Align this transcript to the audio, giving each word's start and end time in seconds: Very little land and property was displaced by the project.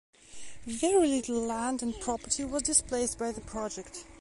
Very 0.65 1.07
little 1.09 1.35
land 1.45 1.83
and 1.83 1.93
property 1.99 2.43
was 2.43 2.63
displaced 2.63 3.19
by 3.19 3.31
the 3.31 3.41
project. 3.41 4.03